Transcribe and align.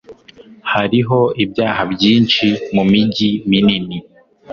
Hariho 0.73 1.19
ibyaha 1.43 1.81
byinshi 1.93 2.45
mumijyi 2.73 3.29
minini. 3.49 3.97